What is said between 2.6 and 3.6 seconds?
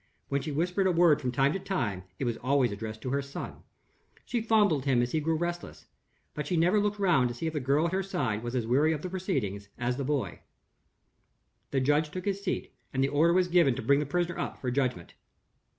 addressed to her son.